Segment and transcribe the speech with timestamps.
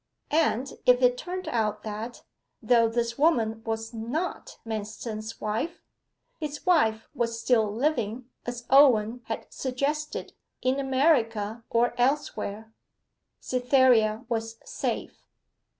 [0.31, 2.23] And if it turned out that,
[2.59, 5.83] though this woman was not Manston's wife,
[6.39, 10.33] his wife was still living, as Owen had suggested,
[10.63, 12.73] in America or elsewhere,
[13.39, 15.23] Cytherea was safe.